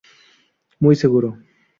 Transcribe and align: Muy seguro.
Muy 0.79 0.95
seguro. 0.95 1.37